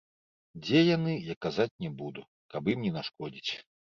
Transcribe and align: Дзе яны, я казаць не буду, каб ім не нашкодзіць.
Дзе 0.67 0.79
яны, 0.95 1.11
я 1.31 1.35
казаць 1.47 1.69
не 1.85 1.91
буду, 2.01 2.21
каб 2.53 2.73
ім 2.75 2.79
не 2.87 2.91
нашкодзіць. 2.97 3.51